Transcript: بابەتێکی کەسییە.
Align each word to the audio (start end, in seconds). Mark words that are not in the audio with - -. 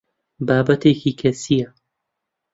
بابەتێکی 0.47 1.17
کەسییە. 1.21 1.67